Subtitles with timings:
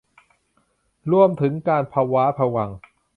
[1.11, 2.69] รวมถึงการพะว้าพะวัง